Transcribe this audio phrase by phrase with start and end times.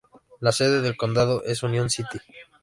[0.39, 2.17] La sede del condado es Union City.